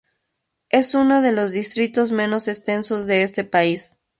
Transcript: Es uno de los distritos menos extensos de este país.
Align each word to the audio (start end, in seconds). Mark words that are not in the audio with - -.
Es 0.69 0.95
uno 0.95 1.21
de 1.21 1.31
los 1.31 1.51
distritos 1.51 2.11
menos 2.11 2.47
extensos 2.47 3.05
de 3.05 3.21
este 3.21 3.43
país. 3.43 3.99